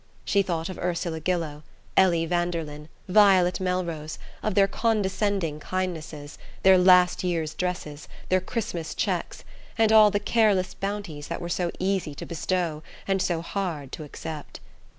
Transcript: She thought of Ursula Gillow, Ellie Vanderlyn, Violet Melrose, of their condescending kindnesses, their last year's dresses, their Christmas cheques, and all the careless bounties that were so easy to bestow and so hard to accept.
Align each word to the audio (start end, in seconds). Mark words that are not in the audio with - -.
She 0.25 0.41
thought 0.41 0.67
of 0.67 0.79
Ursula 0.79 1.19
Gillow, 1.19 1.61
Ellie 1.95 2.25
Vanderlyn, 2.25 2.89
Violet 3.07 3.59
Melrose, 3.59 4.17
of 4.41 4.55
their 4.55 4.67
condescending 4.67 5.59
kindnesses, 5.59 6.39
their 6.63 6.79
last 6.79 7.23
year's 7.23 7.53
dresses, 7.53 8.07
their 8.29 8.41
Christmas 8.41 8.95
cheques, 8.95 9.43
and 9.77 9.91
all 9.91 10.09
the 10.09 10.19
careless 10.19 10.73
bounties 10.73 11.27
that 11.27 11.39
were 11.39 11.49
so 11.49 11.69
easy 11.77 12.15
to 12.15 12.25
bestow 12.25 12.81
and 13.07 13.21
so 13.21 13.43
hard 13.43 13.91
to 13.91 14.03
accept. 14.03 14.59